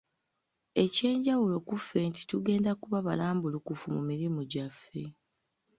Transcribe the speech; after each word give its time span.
Ekyenjawulo 0.83 1.55
ku 1.67 1.75
ffe 1.81 1.99
nti 2.09 2.21
tugenda 2.29 2.71
kuba 2.81 2.99
balambulukufu 3.07 3.85
mu 3.95 4.01
mirimu 4.09 4.41
gyaffe. 4.51 5.03